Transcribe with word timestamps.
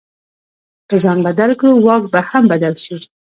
که 0.89 0.95
ځان 1.03 1.19
بدل 1.27 1.51
کړو، 1.59 1.73
واک 1.85 2.03
به 2.13 2.19
هم 2.29 2.43
بدل 2.51 2.73
شي. 2.83 2.95